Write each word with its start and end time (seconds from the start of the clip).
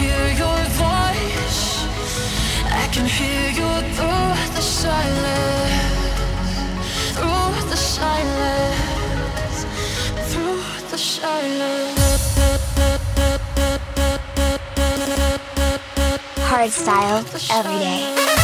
hear 0.00 0.26
your 0.42 0.60
voice. 0.84 1.60
I 2.82 2.88
can 2.94 3.06
hear 3.18 3.44
you 3.60 3.70
through 3.96 4.30
the 4.56 4.64
silence. 4.80 5.84
Through 7.16 7.52
the 7.72 7.76
silence. 7.76 9.58
Through 10.30 10.62
the 10.90 10.98
silence. 10.98 12.00
Hard 16.50 16.70
style 16.70 17.24
every 17.58 17.78
day. 17.78 18.39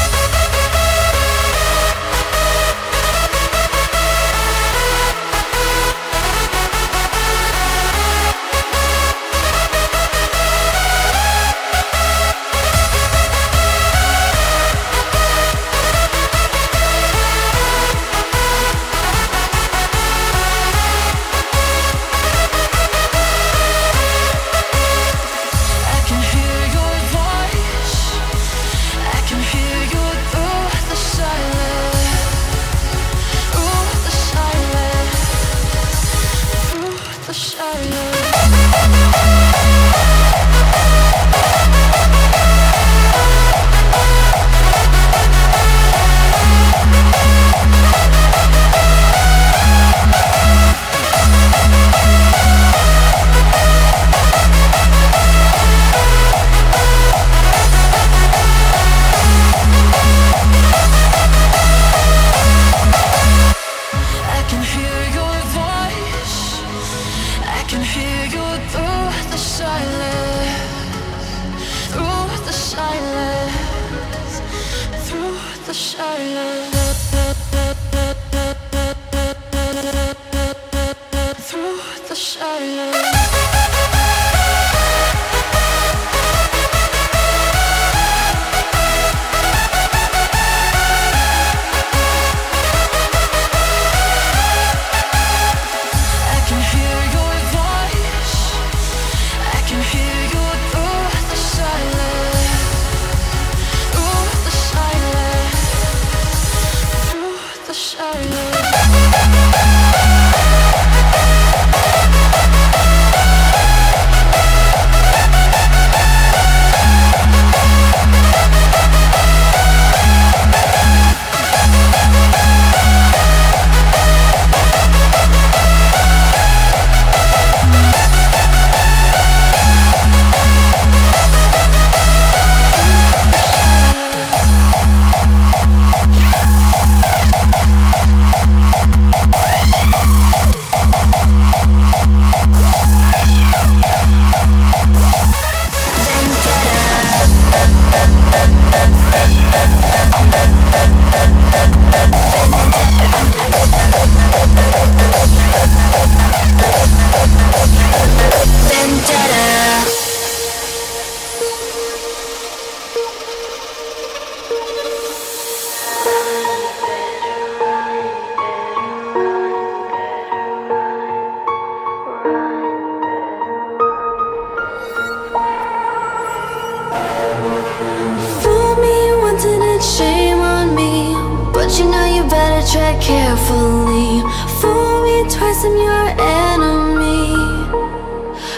tread 182.73 183.01
carefully. 183.01 184.23
Fool 184.61 185.03
me 185.05 185.23
twice, 185.31 185.65
I'm 185.65 185.77
your 185.77 186.07
enemy. 186.19 187.37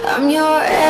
I'm 0.05 0.31
your 0.31 0.61
enemy 0.63 0.88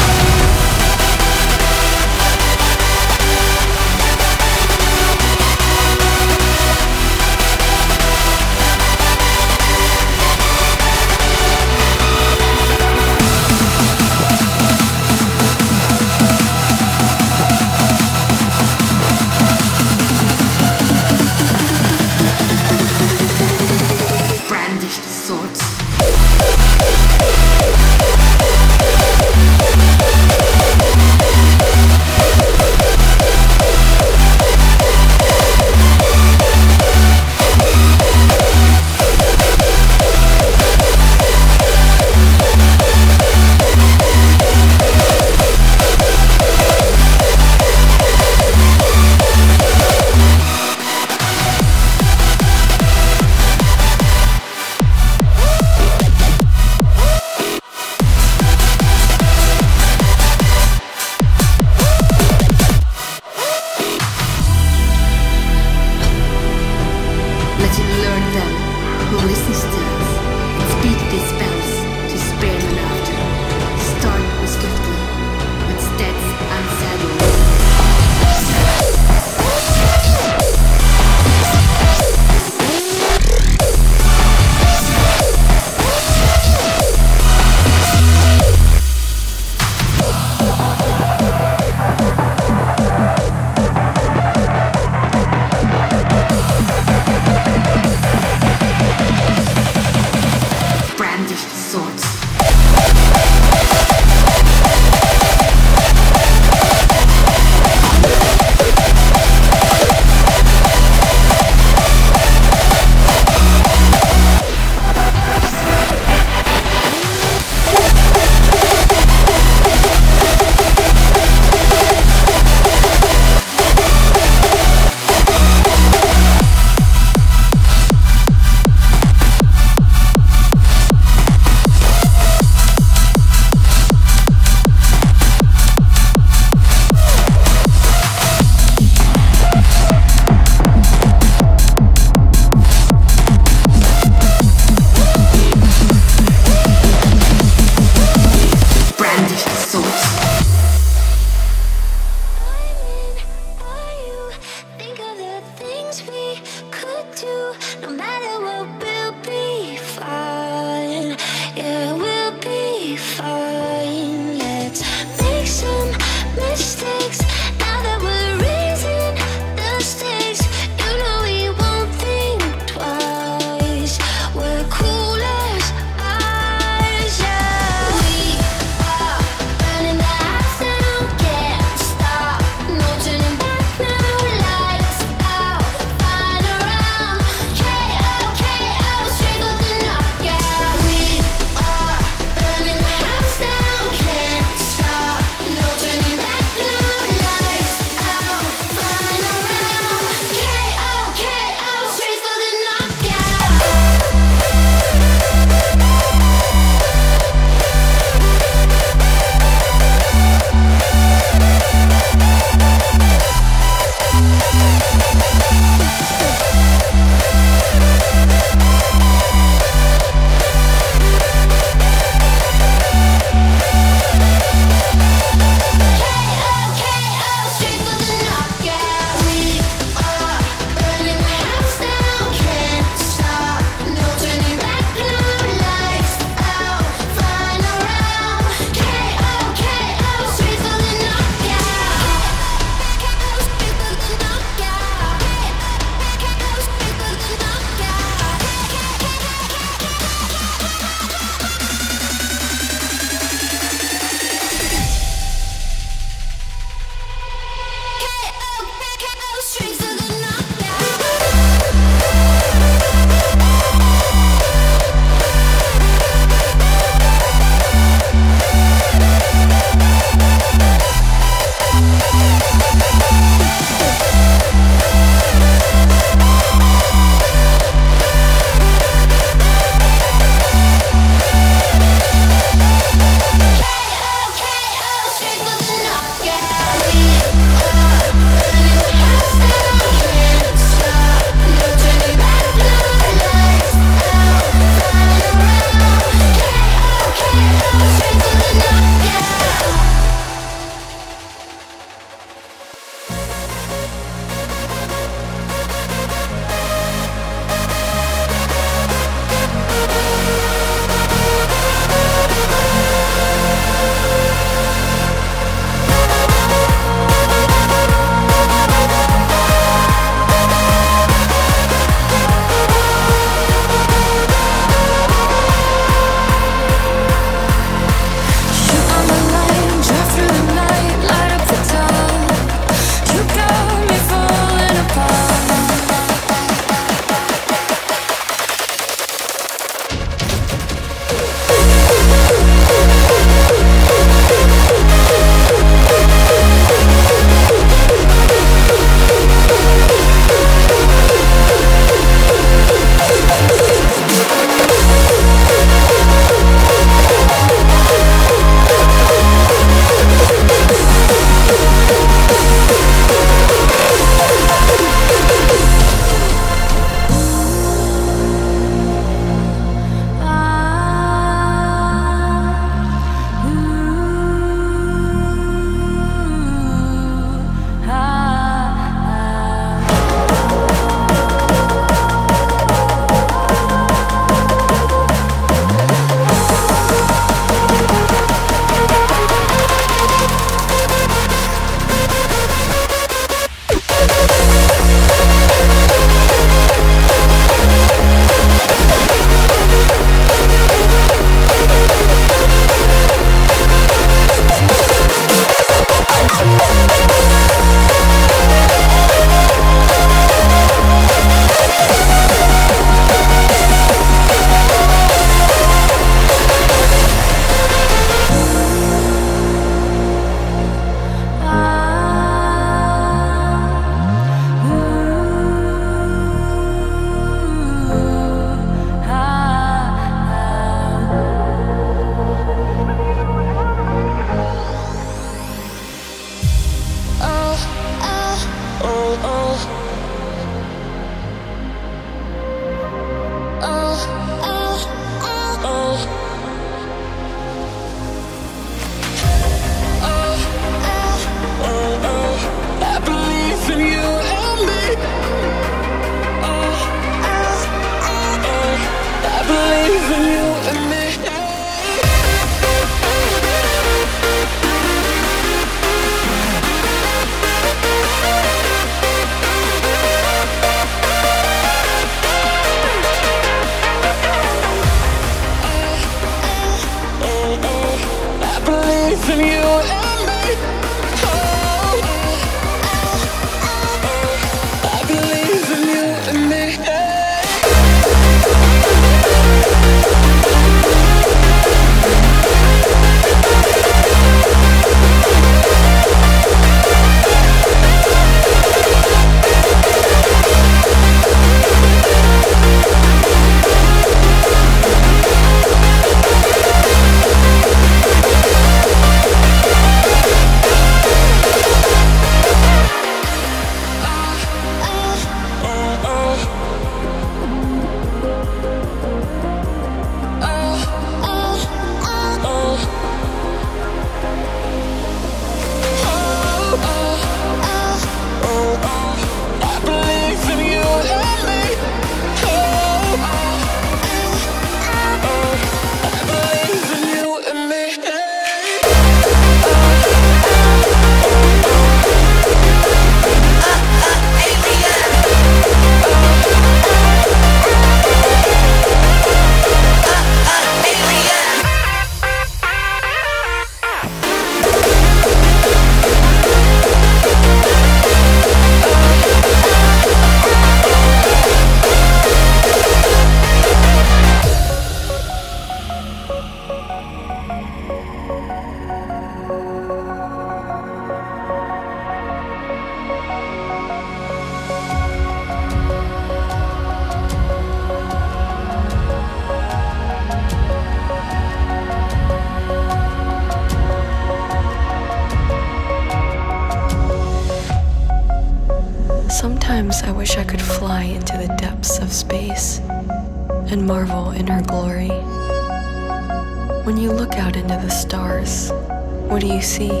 see? 599.70 600.00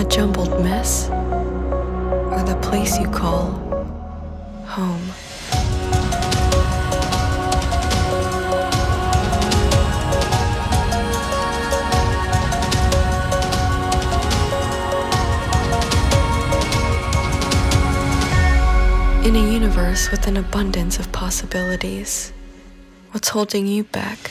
A 0.00 0.04
jumbled 0.08 0.64
mess? 0.64 1.10
Or 2.32 2.42
the 2.42 2.58
place 2.62 2.98
you 2.98 3.06
call 3.08 3.44
home? 4.64 5.06
In 19.26 19.36
a 19.36 19.52
universe 19.52 20.10
with 20.10 20.26
an 20.26 20.38
abundance 20.38 20.98
of 20.98 21.12
possibilities, 21.12 22.32
what's 23.10 23.28
holding 23.28 23.66
you 23.66 23.84
back? 23.84 24.21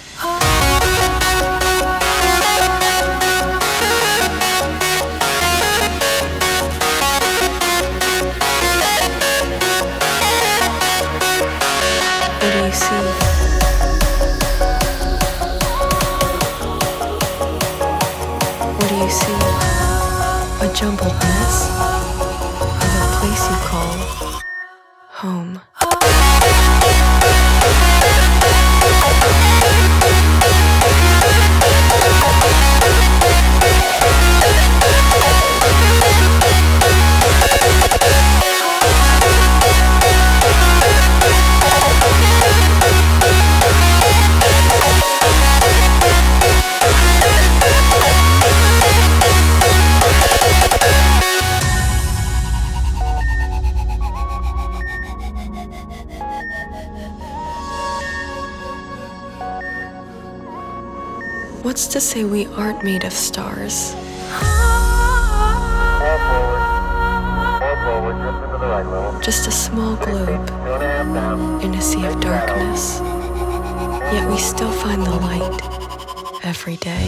Aren't 62.55 62.83
made 62.83 63.03
of 63.03 63.13
stars? 63.13 63.93
Just 69.21 69.47
a 69.47 69.51
small 69.51 69.95
globe 69.97 70.49
in 71.63 71.73
a 71.75 71.81
sea 71.81 72.05
of 72.05 72.19
darkness. 72.19 72.99
Yet 74.11 74.29
we 74.29 74.37
still 74.37 74.71
find 74.71 75.03
the 75.05 75.11
light 75.11 75.61
every 76.43 76.77
day. 76.77 77.05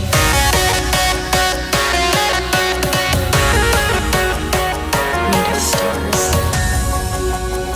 Made 5.31 5.49
of 5.51 5.61
stars. 5.61 6.21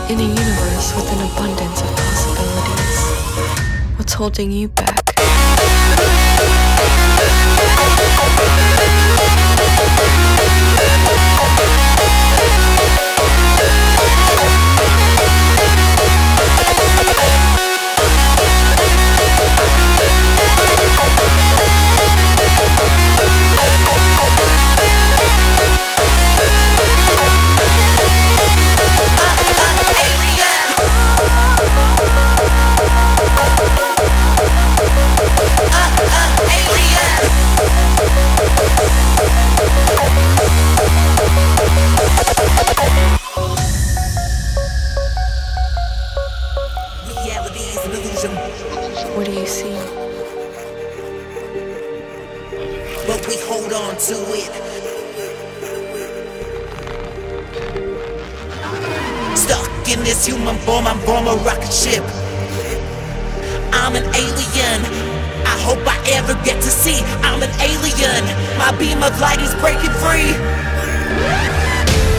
In 0.10 0.20
a 0.20 0.24
universe 0.24 0.96
with 0.96 1.12
an 1.12 1.20
abundance 1.32 1.82
of 1.82 1.90
possibilities. 1.98 3.00
What's 3.98 4.14
holding 4.14 4.52
you 4.52 4.70
back? 4.70 5.07
In 59.88 60.04
this 60.04 60.26
human 60.26 60.56
form, 60.68 60.86
I'm 60.86 61.00
from 61.00 61.28
a 61.28 61.36
rocket 61.48 61.72
ship. 61.72 62.04
I'm 63.72 63.96
an 63.96 64.04
alien. 64.16 64.80
I 65.48 65.56
hope 65.64 65.80
I 65.88 65.96
ever 66.12 66.36
get 66.44 66.62
to 66.62 66.70
see 66.70 67.00
I'm 67.24 67.42
an 67.42 67.52
alien. 67.64 68.24
My 68.60 68.76
beam 68.76 69.00
of 69.04 69.16
light 69.20 69.40
is 69.40 69.56
breaking 69.64 69.96
free. 70.04 70.36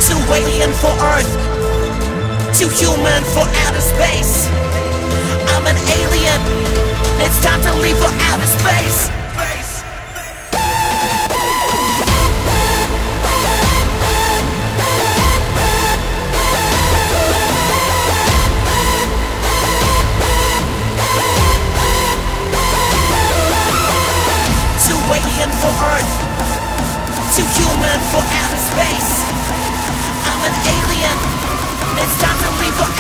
Too 0.08 0.20
alien 0.32 0.72
for 0.80 0.92
Earth, 1.12 1.28
too 2.56 2.70
human 2.72 3.22
for 3.36 3.44
outer 3.68 3.84
space. 3.84 4.48
I'm 5.52 5.66
an 5.66 5.76
alien. 5.76 6.40
It's 7.20 7.42
time 7.44 7.60
to 7.62 7.72
leave 7.82 7.98
for 7.98 8.12
outer 8.32 8.46
space. 8.46 9.17
Too 27.38 27.62
human 27.62 28.00
for 28.10 28.18
outer 28.18 28.58
space. 28.58 29.22
I'm 30.26 30.42
an 30.42 30.54
alien. 30.74 31.18
It's 32.02 32.16
time 32.18 32.38
to 32.42 32.50
leave 32.58 32.97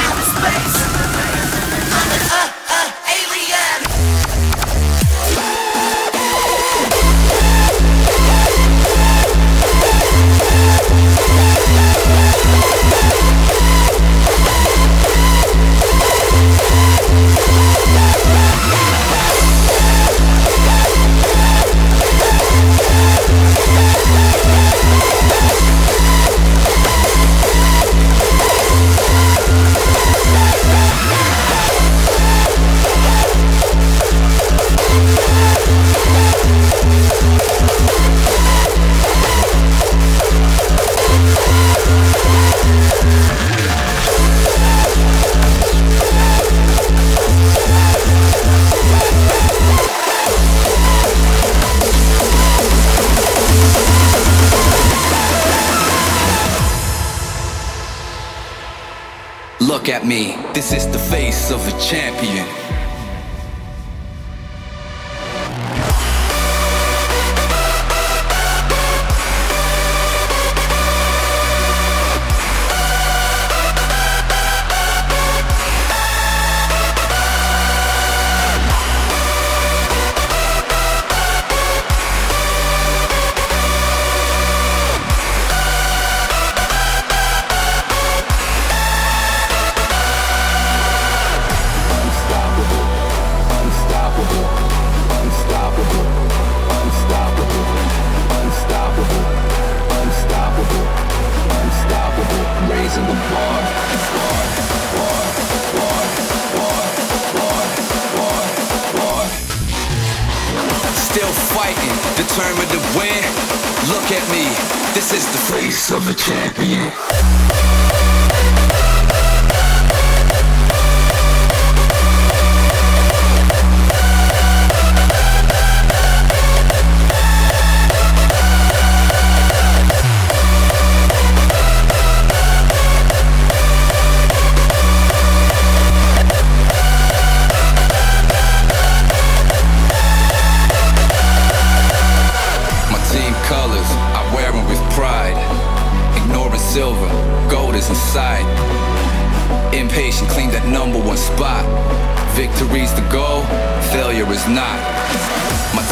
me, 60.08 60.34
this 60.54 60.72
is 60.72 60.86
the 60.90 60.98
face 60.98 61.50
of 61.50 61.60
a 61.68 61.78
champion. 61.78 62.57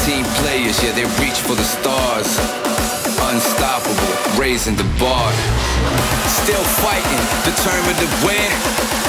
Team 0.07 0.25
players, 0.39 0.81
yeah, 0.85 0.93
they 0.93 1.05
reach 1.21 1.41
for 1.41 1.57
the 1.57 1.65
stars. 1.65 2.39
Unstoppable, 3.27 4.39
raising 4.39 4.77
the 4.77 4.87
bar. 5.01 5.33
Still 6.31 6.63
fighting, 6.79 7.25
determined 7.43 7.99
to 7.99 8.09
win. 8.25 8.51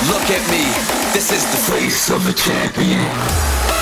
Look 0.10 0.26
at 0.34 0.42
me, 0.50 0.66
this 1.14 1.32
is 1.32 1.46
the 1.52 1.72
face 1.72 2.10
of 2.10 2.28
a 2.28 2.34
champion. 2.34 3.77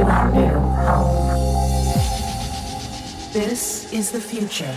To 0.00 0.06
our 0.06 0.30
new 0.32 0.58
home. 0.86 1.38
This 3.32 3.92
is 3.92 4.10
the 4.10 4.20
future. 4.20 4.74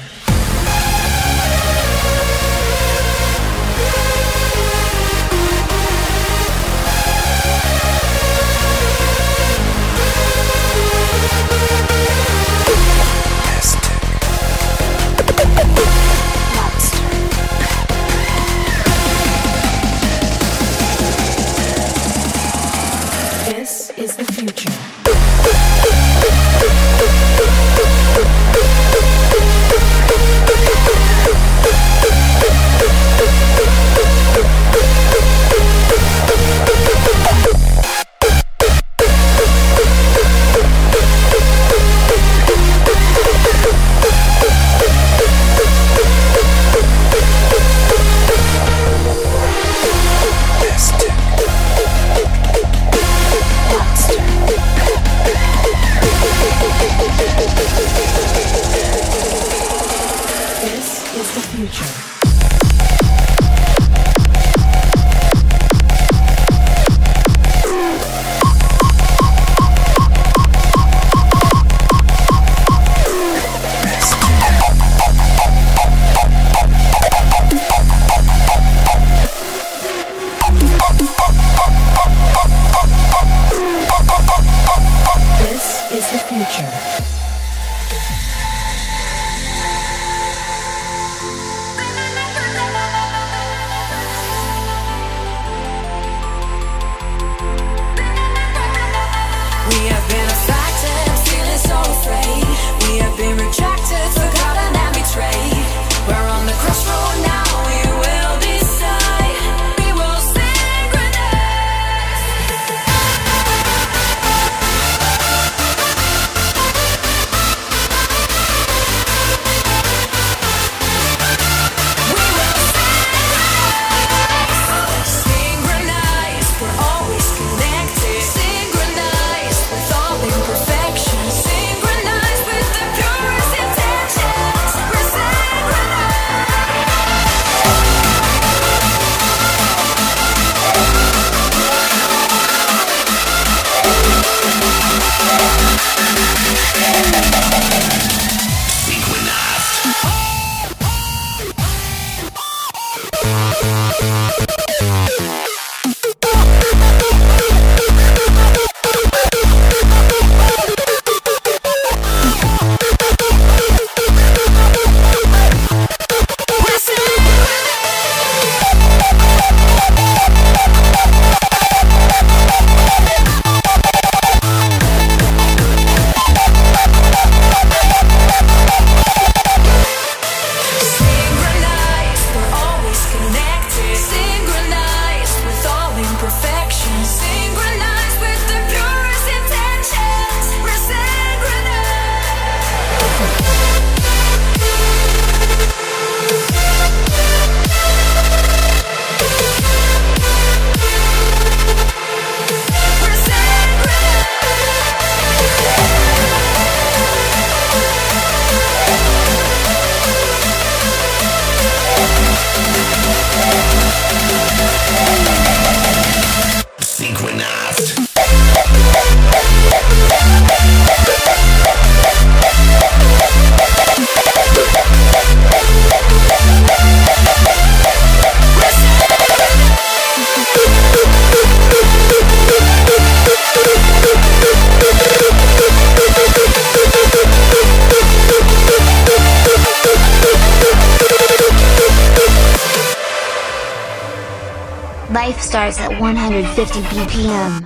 150 246.56 246.82
BPM. 246.84 247.66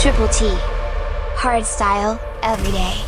Triple 0.00 0.28
T. 0.28 0.46
Hardstyle, 1.34 2.20
every 2.44 2.70
day. 2.70 3.03